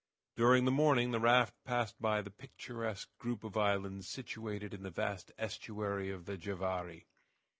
[0.35, 4.89] During the morning the raft passed by the picturesque group of islands situated in the
[4.89, 7.05] vast estuary of the Javary.